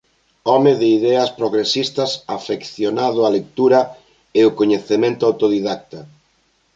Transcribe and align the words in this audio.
Home 0.51 0.71
de 0.77 0.87
ideas 0.93 1.29
progresistas 1.39 2.15
afeccionado 2.37 3.19
a 3.25 3.33
lectura 3.37 3.79
e 4.39 4.41
o 4.49 4.55
coñecemento 4.59 5.21
autodidacta. 5.29 5.99